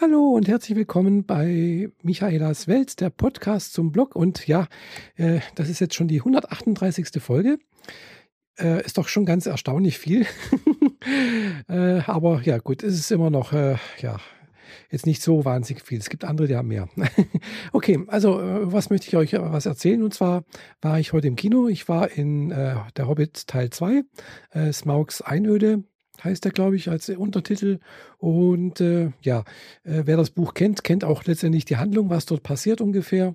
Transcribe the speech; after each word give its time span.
Hallo 0.00 0.30
und 0.30 0.48
herzlich 0.48 0.76
willkommen 0.76 1.26
bei 1.26 1.90
Michaelas 2.02 2.66
Welt, 2.66 2.98
der 3.00 3.10
Podcast 3.10 3.74
zum 3.74 3.92
Blog. 3.92 4.16
Und 4.16 4.46
ja, 4.46 4.66
äh, 5.16 5.40
das 5.54 5.68
ist 5.68 5.80
jetzt 5.80 5.94
schon 5.94 6.08
die 6.08 6.20
138. 6.20 7.22
Folge. 7.22 7.58
Äh, 8.58 8.84
ist 8.86 8.96
doch 8.96 9.06
schon 9.06 9.26
ganz 9.26 9.44
erstaunlich 9.44 9.98
viel. 9.98 10.26
äh, 11.68 12.00
aber 12.06 12.40
ja, 12.42 12.56
gut, 12.56 12.82
es 12.82 12.94
ist 12.94 13.12
immer 13.12 13.28
noch, 13.28 13.52
äh, 13.52 13.76
ja, 13.98 14.16
jetzt 14.90 15.04
nicht 15.04 15.20
so 15.22 15.44
wahnsinnig 15.44 15.84
viel. 15.84 15.98
Es 15.98 16.08
gibt 16.08 16.24
andere, 16.24 16.48
die 16.48 16.56
haben 16.56 16.68
mehr. 16.68 16.88
okay, 17.72 18.02
also 18.06 18.40
äh, 18.40 18.72
was 18.72 18.88
möchte 18.88 19.08
ich 19.08 19.16
euch 19.16 19.34
was 19.34 19.66
erzählen? 19.66 20.02
Und 20.02 20.14
zwar 20.14 20.44
war 20.80 20.98
ich 20.98 21.12
heute 21.12 21.28
im 21.28 21.36
Kino. 21.36 21.68
Ich 21.68 21.86
war 21.86 22.10
in 22.10 22.50
äh, 22.50 22.76
Der 22.96 23.08
Hobbit 23.08 23.46
Teil 23.46 23.68
2, 23.68 24.04
äh, 24.52 24.72
Smaugs 24.72 25.20
Einöde 25.20 25.84
heißt 26.24 26.44
er, 26.44 26.52
glaube 26.52 26.76
ich, 26.76 26.88
als 26.88 27.08
Untertitel. 27.08 27.78
Und 28.18 28.80
äh, 28.80 29.10
ja, 29.22 29.40
äh, 29.84 30.02
wer 30.04 30.16
das 30.16 30.30
Buch 30.30 30.54
kennt, 30.54 30.84
kennt 30.84 31.04
auch 31.04 31.24
letztendlich 31.24 31.64
die 31.64 31.76
Handlung, 31.76 32.10
was 32.10 32.26
dort 32.26 32.42
passiert 32.42 32.80
ungefähr. 32.80 33.34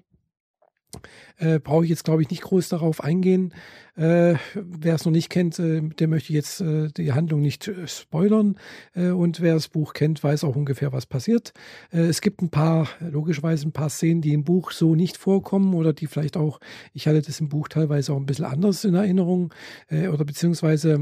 Äh, 1.38 1.60
Brauche 1.60 1.84
ich 1.84 1.90
jetzt, 1.90 2.06
glaube 2.06 2.22
ich, 2.22 2.30
nicht 2.30 2.44
groß 2.44 2.70
darauf 2.70 3.04
eingehen. 3.04 3.54
Äh, 3.98 4.36
wer 4.54 4.94
es 4.94 5.06
noch 5.06 5.12
nicht 5.12 5.30
kennt, 5.30 5.58
äh, 5.58 5.82
der 5.82 6.08
möchte 6.08 6.32
jetzt 6.32 6.62
äh, 6.62 6.90
die 6.96 7.14
Handlung 7.14 7.42
nicht 7.42 7.68
äh, 7.68 7.88
spoilern. 7.88 8.58
Äh, 8.94 9.10
und 9.10 9.42
wer 9.42 9.56
das 9.56 9.70
Buch 9.70 9.94
kennt, 9.94 10.24
weiß 10.24 10.44
auch 10.44 10.56
ungefähr, 10.56 10.94
was 10.94 11.08
passiert. 11.08 11.54
es 11.92 12.22
gibt 12.22 12.42
ein 12.42 12.50
paar, 12.50 12.88
logischerweise 13.00 13.68
ein 13.68 13.72
paar 13.72 13.90
Szenen, 13.90 14.22
die 14.22 14.34
im 14.34 14.44
Buch 14.44 14.72
so 14.72 14.94
nicht 14.94 15.18
vorkommen 15.18 15.74
oder 15.74 15.94
die 15.94 16.08
vielleicht 16.08 16.38
auch, 16.38 16.60
ich 16.94 17.08
hatte 17.08 17.22
das 17.22 17.40
im 17.40 17.50
Buch 17.50 17.68
teilweise 17.70 18.14
auch 18.14 18.18
ein 18.18 18.26
bisschen 18.26 18.46
anders 18.46 18.84
in 18.84 18.94
Erinnerung 18.94 19.54
oder 19.90 20.26
beziehungsweise 20.26 21.00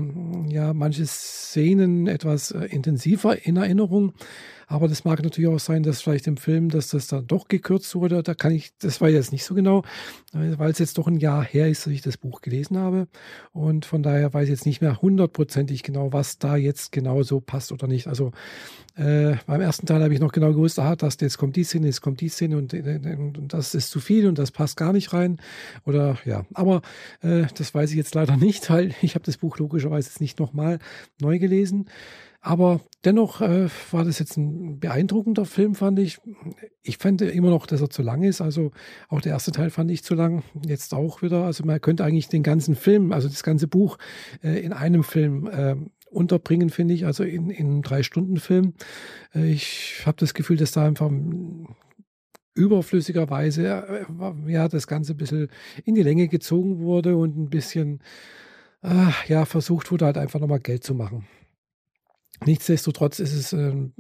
ja, 0.48 0.74
manche 0.74 1.06
Szenen 1.06 2.08
etwas 2.08 2.52
intensiver 2.52 3.46
in 3.46 3.58
Erinnerung. 3.58 4.14
Aber 4.68 4.88
das 4.88 5.06
mag 5.06 5.22
natürlich 5.22 5.50
auch 5.50 5.60
sein, 5.60 5.84
dass 5.84 6.02
vielleicht 6.02 6.28
im 6.28 6.38
Film, 6.38 6.70
dass 6.70 6.90
das 6.90 7.08
dann 7.08 7.28
doch 7.28 7.48
gekürzt 7.48 7.94
wurde. 7.96 8.24
Da 8.24 8.34
kann 8.34 8.52
ich, 8.52 8.72
das 8.80 9.00
war 9.00 9.10
jetzt 9.10 9.32
nicht 9.32 9.46
so 9.46 9.54
genau, 9.54 9.84
weil 10.32 10.72
es 10.72 10.80
jetzt 10.80 10.98
doch 10.98 11.08
ein 11.08 11.18
Jahr 11.18 11.44
her 11.44 11.70
ist, 11.70 11.86
dass 11.86 11.94
ich 11.94 12.02
das 12.02 12.18
Buch 12.18 12.42
gelesen 12.42 12.78
habe. 12.78 12.85
Und 13.52 13.86
von 13.86 14.04
daher 14.04 14.34
weiß 14.34 14.46
ich 14.46 14.52
jetzt 14.52 14.66
nicht 14.66 14.82
mehr 14.82 15.02
hundertprozentig 15.02 15.84
genau, 15.84 16.14
was 16.14 16.40
da 16.40 16.56
jetzt 16.56 16.92
genau 16.92 17.24
so 17.24 17.40
passt 17.40 17.72
oder 17.72 17.88
nicht. 17.88 18.08
Also 18.08 18.32
äh, 18.96 19.36
beim 19.46 19.62
ersten 19.62 19.86
Teil 19.86 20.02
habe 20.02 20.14
ich 20.14 20.20
noch 20.20 20.32
genau 20.32 20.52
gewusst, 20.52 20.80
aha, 20.80 20.96
das, 20.96 21.18
jetzt 21.20 21.38
kommt 21.38 21.56
die 21.56 21.64
Szene, 21.64 21.88
jetzt 21.88 22.02
kommt 22.02 22.22
die 22.22 22.30
Szene 22.30 22.58
und, 22.58 22.74
und, 22.74 23.54
das 23.54 23.76
ist 23.76 23.90
zu 23.90 24.00
viel 24.00 24.28
und 24.28 24.40
das 24.40 24.52
passt 24.52 24.78
gar 24.78 24.94
nicht 24.94 25.14
rein. 25.14 25.38
Oder 25.86 26.18
ja, 26.26 26.46
aber 26.54 26.82
äh, 27.22 27.46
das 27.58 27.74
weiß 27.74 27.90
ich 27.92 27.98
jetzt 27.98 28.16
leider 28.16 28.38
nicht, 28.38 28.70
weil 28.70 28.94
ich 29.02 29.16
habe 29.16 29.26
das 29.26 29.38
Buch 29.38 29.58
logischerweise 29.58 30.10
jetzt 30.10 30.22
nicht 30.22 30.40
nochmal 30.40 30.80
neu 31.20 31.40
gelesen. 31.40 31.88
Aber 32.46 32.80
dennoch 33.04 33.42
äh, 33.42 33.70
war 33.90 34.06
das 34.06 34.20
jetzt 34.20 34.38
ein 34.38 34.80
beeindruckender 34.80 35.46
Film, 35.46 35.74
fand 35.74 35.98
ich. 35.98 36.20
Ich 36.84 37.00
fand 37.00 37.24
immer 37.24 37.50
noch, 37.50 37.66
dass 37.66 37.82
er 37.82 37.90
zu 37.90 38.04
lang 38.04 38.22
ist. 38.22 38.40
Also 38.40 38.70
auch 39.10 39.20
der 39.20 39.32
erste 39.32 39.52
Teil 39.52 39.72
fand 39.72 39.90
ich 39.90 40.04
zu 40.04 40.14
lang. 40.14 40.44
Jetzt 40.64 40.94
auch 40.94 41.24
wieder. 41.24 41.44
Also 41.44 41.66
man 41.66 41.82
könnte 41.82 42.04
eigentlich 42.04 42.28
den 42.28 42.44
ganzen 42.44 42.76
Film, 42.76 43.14
also 43.14 43.28
das 43.28 43.42
ganze 43.42 43.68
Buch 43.68 43.98
äh, 44.44 44.60
in 44.60 44.74
einem 44.74 45.04
Film 45.04 45.48
äh, 45.48 45.76
unterbringen, 46.12 46.70
finde 46.70 46.94
ich. 46.94 47.08
Also 47.08 47.24
in, 47.24 47.50
in 47.50 47.66
einem 47.66 47.82
Drei-Stunden-Film. 47.82 48.74
Äh, 49.34 49.52
ich 49.52 50.04
habe 50.06 50.18
das 50.20 50.36
Gefühl, 50.36 50.58
dass 50.58 50.72
da 50.72 50.86
einfach 50.86 51.10
überflüssigerweise 52.54 54.06
äh, 54.08 54.52
ja 54.52 54.68
das 54.68 54.86
Ganze 54.86 55.14
ein 55.14 55.18
bisschen 55.18 55.48
in 55.84 55.96
die 55.96 56.04
Länge 56.04 56.28
gezogen 56.28 56.78
wurde 56.78 57.18
und 57.18 57.36
ein 57.38 57.50
bisschen 57.50 58.02
äh, 58.84 59.10
ja 59.28 59.46
versucht 59.46 59.92
wurde 59.92 60.06
halt 60.06 60.20
einfach 60.20 60.40
nochmal 60.40 60.60
Geld 60.60 60.84
zu 60.84 60.94
machen. 60.94 61.26
Nichtsdestotrotz 62.46 63.20
ist 63.20 63.34
es 63.34 63.54
ein 63.54 63.94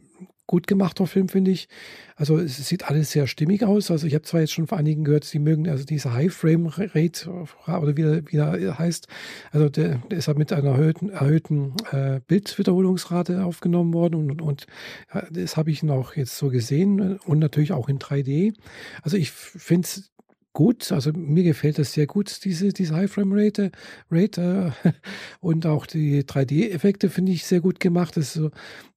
gut 0.47 0.67
gemachter 0.67 1.07
Film, 1.07 1.27
finde 1.29 1.51
ich. 1.51 1.67
Also 2.15 2.37
es 2.37 2.57
sieht 2.67 2.85
alles 2.85 3.11
sehr 3.11 3.27
stimmig 3.27 3.63
aus. 3.63 3.89
Also 3.89 4.07
ich 4.07 4.13
habe 4.13 4.23
zwar 4.23 4.41
jetzt 4.41 4.53
schon 4.53 4.67
von 4.67 4.77
einigen 4.77 5.03
gehört, 5.03 5.23
sie 5.23 5.39
mögen 5.39 5.67
also 5.67 5.85
diese 5.85 6.13
High 6.13 6.33
Frame 6.33 6.67
Rate 6.67 7.29
oder 7.67 7.97
wie, 7.97 8.31
wie 8.31 8.37
er 8.37 8.77
heißt. 8.77 9.07
Also 9.51 9.69
der, 9.69 9.97
der 10.09 10.17
ist 10.17 10.27
halt 10.27 10.37
mit 10.37 10.53
einer 10.53 10.71
erhöhten, 10.71 11.09
erhöhten 11.09 11.73
äh, 11.91 12.21
Bildwiederholungsrate 12.27 13.43
aufgenommen 13.43 13.93
worden 13.93 14.31
und, 14.31 14.41
und 14.41 14.67
das 15.31 15.57
habe 15.57 15.71
ich 15.71 15.83
noch 15.83 16.15
jetzt 16.15 16.37
so 16.37 16.49
gesehen 16.49 17.17
und 17.17 17.39
natürlich 17.39 17.71
auch 17.71 17.89
in 17.89 17.99
3D. 17.99 18.53
Also 19.01 19.17
ich 19.17 19.31
finde 19.31 19.87
es 19.87 20.11
gut. 20.55 20.91
Also 20.91 21.11
mir 21.13 21.43
gefällt 21.43 21.77
das 21.77 21.93
sehr 21.93 22.07
gut, 22.07 22.43
diese, 22.43 22.69
diese 22.69 22.95
High 22.95 23.11
Frame 23.11 23.33
Rate. 23.33 23.71
Rate 24.09 24.73
äh, 24.83 24.91
und 25.41 25.67
auch 25.67 25.85
die 25.85 26.23
3D-Effekte 26.23 27.11
finde 27.11 27.33
ich 27.33 27.45
sehr 27.45 27.59
gut 27.59 27.79
gemacht. 27.79 28.17
Es 28.17 28.29
ist, 28.29 28.33
so, 28.33 28.47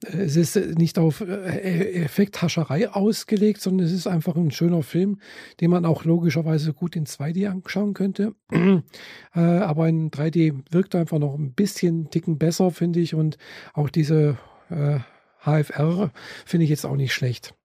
äh, 0.06 0.22
es 0.22 0.36
ist 0.36 0.56
nicht 0.78 0.98
auf 0.98 1.20
äh, 1.20 2.04
Effekthascherei 2.04 2.88
ausgelegt, 2.88 3.60
sondern 3.60 3.86
es 3.86 3.92
ist 3.92 4.06
einfach 4.06 4.36
ein 4.36 4.50
schöner 4.52 4.82
Film, 4.82 5.20
den 5.60 5.70
man 5.70 5.84
auch 5.84 6.04
logischerweise 6.04 6.72
gut 6.72 6.96
in 6.96 7.04
2D 7.04 7.50
anschauen 7.50 7.92
könnte. 7.92 8.34
äh, 8.52 9.40
aber 9.40 9.88
in 9.88 10.10
3D 10.10 10.62
wirkt 10.70 10.94
einfach 10.94 11.18
noch 11.18 11.34
ein 11.34 11.52
bisschen 11.52 12.08
ticken 12.08 12.38
besser, 12.38 12.70
finde 12.70 13.00
ich. 13.00 13.14
Und 13.14 13.36
auch 13.74 13.90
diese 13.90 14.38
äh, 14.70 15.00
HFR 15.44 16.12
finde 16.46 16.64
ich 16.64 16.70
jetzt 16.70 16.86
auch 16.86 16.96
nicht 16.96 17.12
schlecht. 17.12 17.57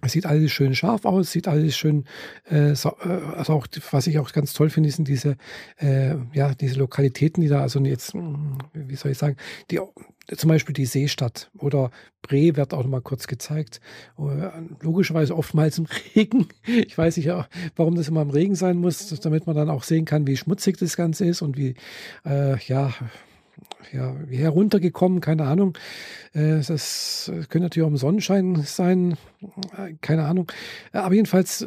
Es 0.00 0.12
sieht 0.12 0.26
alles 0.26 0.52
schön 0.52 0.74
scharf 0.74 1.04
aus, 1.04 1.32
sieht 1.32 1.48
alles 1.48 1.76
schön, 1.76 2.04
äh, 2.48 2.74
so, 2.74 2.90
äh, 3.02 3.36
also 3.36 3.54
auch, 3.54 3.66
was 3.90 4.06
ich 4.06 4.18
auch 4.18 4.32
ganz 4.32 4.52
toll 4.52 4.70
finde, 4.70 4.90
sind 4.90 5.08
diese, 5.08 5.36
äh, 5.78 6.14
ja, 6.32 6.54
diese 6.54 6.78
Lokalitäten, 6.78 7.42
die 7.42 7.48
da, 7.48 7.62
also 7.62 7.80
jetzt, 7.80 8.14
hm, 8.14 8.58
wie 8.74 8.96
soll 8.96 9.12
ich 9.12 9.18
sagen, 9.18 9.36
die, 9.70 9.80
zum 10.36 10.48
Beispiel 10.48 10.74
die 10.74 10.86
Seestadt 10.86 11.50
oder 11.58 11.90
Bre 12.22 12.54
wird 12.56 12.74
auch 12.74 12.82
noch 12.82 12.90
mal 12.90 13.00
kurz 13.00 13.26
gezeigt. 13.26 13.80
Äh, 14.18 14.50
logischerweise 14.82 15.36
oftmals 15.36 15.78
im 15.78 15.86
Regen. 16.14 16.48
Ich 16.66 16.96
weiß 16.96 17.16
nicht, 17.16 17.30
warum 17.76 17.94
das 17.94 18.08
immer 18.08 18.22
im 18.22 18.30
Regen 18.30 18.54
sein 18.54 18.76
muss, 18.76 19.08
damit 19.20 19.46
man 19.46 19.56
dann 19.56 19.70
auch 19.70 19.82
sehen 19.82 20.04
kann, 20.04 20.26
wie 20.26 20.36
schmutzig 20.36 20.76
das 20.76 20.96
Ganze 20.96 21.24
ist 21.24 21.42
und 21.42 21.56
wie, 21.56 21.74
äh, 22.26 22.58
ja, 22.66 22.92
ja, 23.92 24.14
heruntergekommen, 24.28 25.20
keine 25.20 25.44
Ahnung. 25.44 25.76
Äh, 26.32 26.60
das 26.66 27.30
könnte 27.48 27.60
natürlich 27.60 27.84
auch 27.84 27.90
im 27.90 27.96
Sonnenschein 27.96 28.62
sein, 28.64 29.16
äh, 29.76 29.94
keine 30.00 30.24
Ahnung. 30.24 30.50
Aber 30.92 31.14
jedenfalls 31.14 31.66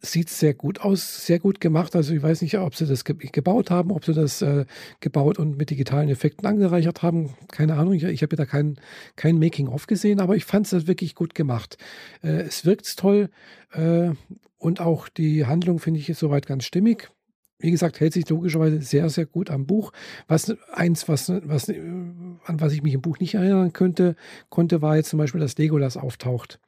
sieht 0.00 0.28
es 0.28 0.38
sehr 0.38 0.54
gut 0.54 0.80
aus, 0.80 1.26
sehr 1.26 1.38
gut 1.38 1.60
gemacht. 1.60 1.96
Also 1.96 2.14
ich 2.14 2.22
weiß 2.22 2.42
nicht, 2.42 2.58
ob 2.58 2.74
sie 2.74 2.86
das 2.86 3.04
ge 3.04 3.16
gebaut 3.16 3.70
haben, 3.70 3.90
ob 3.90 4.04
sie 4.04 4.14
das 4.14 4.42
äh, 4.42 4.66
gebaut 5.00 5.38
und 5.38 5.56
mit 5.56 5.70
digitalen 5.70 6.08
Effekten 6.08 6.46
angereichert 6.46 7.02
haben. 7.02 7.34
Keine 7.50 7.74
Ahnung. 7.74 7.94
Ich, 7.94 8.04
ich 8.04 8.22
habe 8.22 8.36
da 8.36 8.46
kein, 8.46 8.78
kein 9.16 9.38
Making-of 9.38 9.86
gesehen, 9.86 10.20
aber 10.20 10.36
ich 10.36 10.44
fand 10.44 10.70
es 10.72 10.86
wirklich 10.86 11.14
gut 11.14 11.34
gemacht. 11.34 11.78
Äh, 12.22 12.42
es 12.42 12.64
wirkt 12.64 12.96
toll 12.96 13.30
äh, 13.72 14.10
und 14.58 14.80
auch 14.80 15.08
die 15.08 15.46
Handlung 15.46 15.78
finde 15.78 16.00
ich 16.00 16.16
soweit 16.16 16.46
ganz 16.46 16.64
stimmig 16.64 17.10
wie 17.58 17.70
gesagt, 17.70 18.00
hält 18.00 18.12
sich 18.12 18.28
logischerweise 18.28 18.80
sehr, 18.82 19.08
sehr 19.08 19.26
gut 19.26 19.50
am 19.50 19.66
Buch. 19.66 19.92
Was 20.28 20.54
eins, 20.72 21.08
was, 21.08 21.30
was, 21.44 21.68
an 21.68 22.60
was 22.60 22.72
ich 22.72 22.82
mich 22.82 22.94
im 22.94 23.00
Buch 23.00 23.18
nicht 23.18 23.34
erinnern 23.34 23.72
könnte, 23.72 24.16
konnte, 24.50 24.82
war 24.82 24.96
jetzt 24.96 25.10
zum 25.10 25.18
Beispiel, 25.18 25.40
dass 25.40 25.56
Legolas 25.56 25.96
auftaucht. 25.96 26.60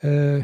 Äh, 0.00 0.42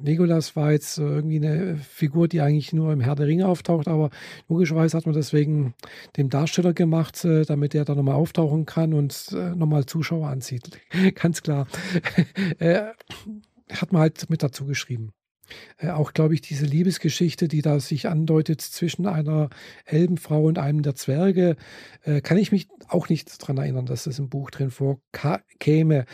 Legolas 0.00 0.56
war 0.56 0.72
jetzt 0.72 0.98
irgendwie 0.98 1.36
eine 1.36 1.76
Figur, 1.76 2.26
die 2.28 2.40
eigentlich 2.40 2.72
nur 2.72 2.92
im 2.92 3.00
Herr 3.00 3.14
der 3.14 3.26
Ringe 3.26 3.46
auftaucht, 3.46 3.86
aber 3.86 4.10
logischerweise 4.48 4.96
hat 4.96 5.06
man 5.06 5.14
deswegen 5.14 5.74
dem 6.16 6.30
Darsteller 6.30 6.72
gemacht, 6.72 7.24
äh, 7.24 7.44
damit 7.44 7.74
er 7.74 7.84
da 7.84 7.94
nochmal 7.94 8.16
auftauchen 8.16 8.66
kann 8.66 8.92
und 8.92 9.30
äh, 9.32 9.54
nochmal 9.54 9.86
Zuschauer 9.86 10.28
anzieht. 10.28 10.80
Ganz 11.14 11.42
klar. 11.42 11.66
äh, 12.58 12.82
hat 13.72 13.92
man 13.92 14.02
halt 14.02 14.28
mit 14.30 14.42
dazu 14.42 14.66
geschrieben. 14.66 15.12
Äh, 15.78 15.90
auch, 15.90 16.12
glaube 16.12 16.34
ich, 16.34 16.40
diese 16.40 16.66
Liebesgeschichte, 16.66 17.48
die 17.48 17.62
da 17.62 17.80
sich 17.80 18.08
andeutet 18.08 18.60
zwischen 18.60 19.06
einer 19.06 19.50
Elbenfrau 19.84 20.44
und 20.44 20.58
einem 20.58 20.82
der 20.82 20.94
Zwerge, 20.94 21.56
äh, 22.02 22.20
kann 22.20 22.38
ich 22.38 22.52
mich 22.52 22.68
auch 22.88 23.08
nicht 23.08 23.42
daran 23.42 23.58
erinnern, 23.58 23.86
dass 23.86 24.04
das 24.04 24.18
im 24.18 24.28
Buch 24.28 24.50
drin 24.50 24.70
vorkäme. 24.70 26.06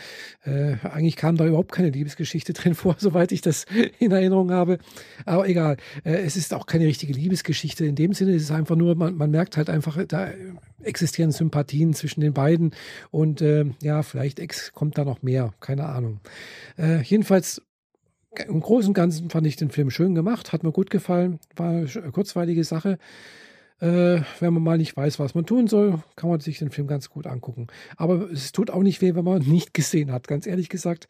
Äh, 0.43 0.75
eigentlich 0.83 1.15
kam 1.15 1.35
da 1.37 1.45
überhaupt 1.45 1.71
keine 1.71 1.89
Liebesgeschichte 1.89 2.53
drin 2.53 2.75
vor, 2.75 2.95
soweit 2.97 3.31
ich 3.31 3.41
das 3.41 3.65
in 3.99 4.11
Erinnerung 4.11 4.51
habe. 4.51 4.79
Aber 5.25 5.47
egal, 5.47 5.77
äh, 6.03 6.17
es 6.17 6.35
ist 6.35 6.53
auch 6.53 6.65
keine 6.65 6.85
richtige 6.85 7.13
Liebesgeschichte 7.13 7.85
in 7.85 7.95
dem 7.95 8.13
Sinne. 8.13 8.35
Es 8.35 8.43
ist 8.43 8.51
einfach 8.51 8.75
nur, 8.75 8.95
man, 8.95 9.15
man 9.15 9.31
merkt 9.31 9.57
halt 9.57 9.69
einfach, 9.69 9.97
da 10.07 10.31
existieren 10.83 11.31
Sympathien 11.31 11.93
zwischen 11.93 12.21
den 12.21 12.33
beiden 12.33 12.71
und 13.11 13.41
äh, 13.41 13.65
ja, 13.81 14.03
vielleicht 14.03 14.73
kommt 14.73 14.97
da 14.97 15.05
noch 15.05 15.21
mehr, 15.21 15.53
keine 15.59 15.85
Ahnung. 15.85 16.19
Äh, 16.77 17.01
jedenfalls 17.01 17.61
im 18.47 18.61
Großen 18.61 18.89
und 18.89 18.93
Ganzen 18.93 19.29
fand 19.29 19.45
ich 19.45 19.55
den 19.55 19.71
Film 19.71 19.89
schön 19.89 20.15
gemacht, 20.15 20.53
hat 20.53 20.63
mir 20.63 20.71
gut 20.71 20.89
gefallen, 20.89 21.39
war 21.55 21.69
eine 21.69 22.11
kurzweilige 22.11 22.63
Sache. 22.63 22.97
Äh, 23.81 24.21
wenn 24.39 24.53
man 24.53 24.61
mal 24.61 24.77
nicht 24.77 24.95
weiß, 24.95 25.17
was 25.17 25.33
man 25.33 25.47
tun 25.47 25.65
soll, 25.65 26.03
kann 26.15 26.29
man 26.29 26.39
sich 26.39 26.59
den 26.59 26.69
Film 26.69 26.85
ganz 26.85 27.09
gut 27.09 27.25
angucken. 27.25 27.65
Aber 27.97 28.29
es 28.29 28.51
tut 28.51 28.69
auch 28.69 28.83
nicht 28.83 29.01
weh, 29.01 29.15
wenn 29.15 29.25
man 29.25 29.41
nicht 29.47 29.73
gesehen 29.73 30.11
hat, 30.11 30.27
ganz 30.27 30.45
ehrlich 30.45 30.69
gesagt. 30.69 31.07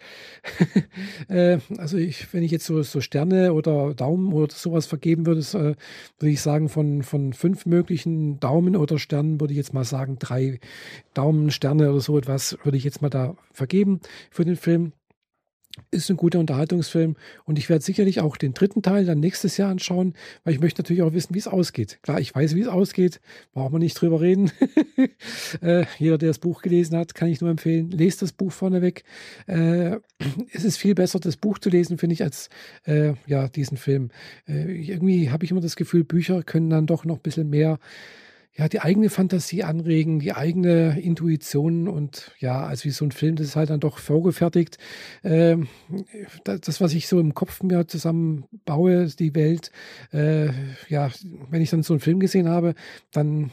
äh, 1.27 1.57
also 1.77 1.97
ich, 1.97 2.33
wenn 2.33 2.43
ich 2.43 2.51
jetzt 2.51 2.65
so, 2.65 2.81
so, 2.81 3.01
Sterne 3.01 3.51
oder 3.51 3.93
Daumen 3.93 4.31
oder 4.31 4.55
sowas 4.55 4.85
vergeben 4.85 5.25
würde, 5.25 5.41
äh, 5.41 5.75
würde 6.19 6.31
ich 6.31 6.39
sagen, 6.39 6.69
von, 6.69 7.03
von 7.03 7.33
fünf 7.33 7.65
möglichen 7.65 8.39
Daumen 8.39 8.77
oder 8.77 8.99
Sternen 8.99 9.41
würde 9.41 9.51
ich 9.51 9.57
jetzt 9.57 9.73
mal 9.73 9.83
sagen, 9.83 10.15
drei 10.17 10.61
Daumen, 11.13 11.51
Sterne 11.51 11.91
oder 11.91 11.99
so 11.99 12.17
etwas 12.17 12.57
würde 12.63 12.77
ich 12.77 12.85
jetzt 12.85 13.01
mal 13.01 13.09
da 13.09 13.35
vergeben 13.51 13.99
für 14.29 14.45
den 14.45 14.55
Film. 14.55 14.93
Ist 15.91 16.09
ein 16.09 16.17
guter 16.17 16.39
Unterhaltungsfilm 16.39 17.15
und 17.45 17.59
ich 17.59 17.69
werde 17.69 17.83
sicherlich 17.83 18.21
auch 18.21 18.37
den 18.37 18.53
dritten 18.53 18.81
Teil 18.81 19.05
dann 19.05 19.19
nächstes 19.19 19.57
Jahr 19.57 19.69
anschauen, 19.69 20.13
weil 20.43 20.53
ich 20.53 20.59
möchte 20.59 20.81
natürlich 20.81 21.01
auch 21.01 21.13
wissen, 21.13 21.33
wie 21.33 21.39
es 21.39 21.47
ausgeht. 21.47 21.99
Klar, 22.01 22.19
ich 22.19 22.33
weiß, 22.33 22.55
wie 22.55 22.61
es 22.61 22.67
ausgeht, 22.67 23.19
braucht 23.53 23.71
man 23.71 23.81
nicht 23.81 23.99
drüber 23.99 24.21
reden. 24.21 24.51
äh, 25.61 25.85
jeder, 25.97 26.17
der 26.17 26.29
das 26.29 26.39
Buch 26.39 26.61
gelesen 26.61 26.97
hat, 26.97 27.15
kann 27.15 27.29
ich 27.29 27.41
nur 27.41 27.49
empfehlen, 27.49 27.91
lest 27.91 28.21
das 28.21 28.31
Buch 28.31 28.51
vorneweg. 28.51 29.03
Äh, 29.47 29.97
es 30.53 30.63
ist 30.63 30.77
viel 30.77 30.95
besser, 30.95 31.19
das 31.19 31.37
Buch 31.37 31.59
zu 31.59 31.69
lesen, 31.69 31.97
finde 31.97 32.13
ich, 32.13 32.23
als 32.23 32.49
äh, 32.85 33.13
ja, 33.27 33.47
diesen 33.47 33.77
Film. 33.77 34.09
Äh, 34.47 34.81
irgendwie 34.81 35.29
habe 35.29 35.45
ich 35.45 35.51
immer 35.51 35.61
das 35.61 35.75
Gefühl, 35.75 36.03
Bücher 36.03 36.43
können 36.43 36.69
dann 36.69 36.87
doch 36.87 37.05
noch 37.05 37.17
ein 37.17 37.21
bisschen 37.21 37.49
mehr 37.49 37.79
ja, 38.53 38.67
die 38.67 38.81
eigene 38.81 39.09
Fantasie 39.09 39.63
anregen, 39.63 40.19
die 40.19 40.33
eigene 40.33 40.99
Intuition 40.99 41.87
und 41.87 42.33
ja, 42.39 42.65
also 42.65 42.83
wie 42.83 42.89
so 42.89 43.05
ein 43.05 43.11
Film, 43.11 43.37
das 43.37 43.47
ist 43.47 43.55
halt 43.55 43.69
dann 43.69 43.79
doch 43.79 43.97
vorgefertigt. 43.97 44.77
Ähm, 45.23 45.69
das, 46.43 46.81
was 46.81 46.93
ich 46.93 47.07
so 47.07 47.19
im 47.21 47.33
Kopf 47.33 47.63
mir 47.63 47.87
zusammenbaue, 47.87 49.07
die 49.07 49.33
Welt, 49.35 49.71
äh, 50.11 50.49
ja, 50.89 51.09
wenn 51.49 51.61
ich 51.61 51.69
dann 51.69 51.83
so 51.83 51.93
einen 51.93 52.01
Film 52.01 52.19
gesehen 52.19 52.49
habe, 52.49 52.75
dann 53.11 53.51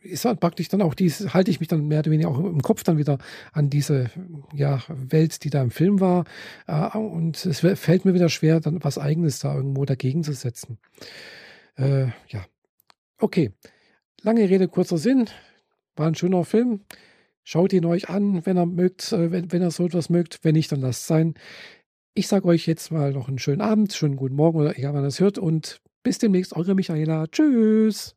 ist 0.00 0.24
halt 0.24 0.38
praktisch 0.38 0.68
dann 0.68 0.82
auch 0.82 0.94
dies, 0.94 1.34
halte 1.34 1.50
ich 1.50 1.58
mich 1.58 1.68
dann 1.68 1.88
mehr 1.88 1.98
oder 1.98 2.12
weniger 2.12 2.28
auch 2.28 2.38
im 2.38 2.62
Kopf 2.62 2.84
dann 2.84 2.98
wieder 2.98 3.18
an 3.52 3.68
diese 3.68 4.10
ja, 4.54 4.80
Welt, 4.88 5.42
die 5.42 5.50
da 5.50 5.60
im 5.60 5.72
Film 5.72 5.98
war. 5.98 6.24
Äh, 6.68 6.96
und 6.96 7.44
es 7.44 7.60
fällt 7.60 8.04
mir 8.04 8.14
wieder 8.14 8.28
schwer, 8.28 8.60
dann 8.60 8.84
was 8.84 8.96
Eigenes 8.96 9.40
da 9.40 9.56
irgendwo 9.56 9.84
dagegen 9.84 10.22
zu 10.22 10.34
setzen. 10.34 10.78
Äh, 11.76 12.06
ja, 12.28 12.44
okay. 13.18 13.50
Lange 14.22 14.50
Rede, 14.50 14.68
kurzer 14.68 14.98
Sinn. 14.98 15.30
War 15.96 16.06
ein 16.06 16.14
schöner 16.14 16.44
Film. 16.44 16.80
Schaut 17.42 17.72
ihn 17.72 17.86
euch 17.86 18.10
an, 18.10 18.44
wenn 18.44 18.58
ihr 18.58 18.66
mögt, 18.66 19.12
äh, 19.12 19.32
wenn, 19.32 19.50
wenn 19.50 19.62
ihr 19.62 19.70
so 19.70 19.86
etwas 19.86 20.10
mögt. 20.10 20.40
Wenn 20.42 20.54
nicht, 20.54 20.70
dann 20.72 20.82
lasst 20.82 21.06
sein. 21.06 21.34
Ich 22.14 22.28
sage 22.28 22.46
euch 22.46 22.66
jetzt 22.66 22.92
mal 22.92 23.12
noch 23.12 23.28
einen 23.28 23.38
schönen 23.38 23.62
Abend, 23.62 23.94
schönen 23.94 24.16
guten 24.16 24.36
Morgen 24.36 24.58
oder 24.58 24.76
egal 24.76 24.92
wann 24.92 25.04
ihr 25.04 25.08
es 25.08 25.20
hört 25.20 25.38
und 25.38 25.80
bis 26.02 26.18
demnächst, 26.18 26.54
eure 26.54 26.74
Michaela. 26.74 27.28
Tschüss. 27.28 28.14